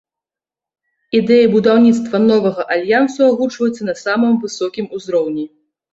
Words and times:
Ідэі 1.17 1.49
будаўніцтва 1.55 2.21
новага 2.31 2.61
альянсу 2.77 3.21
агучваюцца 3.27 3.81
на 3.91 3.95
самым 4.05 4.33
высокім 4.47 4.85
узроўні. 4.99 5.45